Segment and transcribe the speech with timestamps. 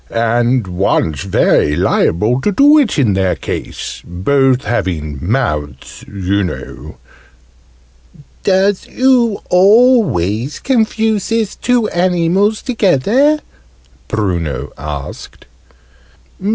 [0.09, 6.97] And one's very liable to do it in their case both having mouths, you know"
[8.43, 13.41] "Doos oo always confuses two animals together?"
[14.07, 15.45] Bruno asked.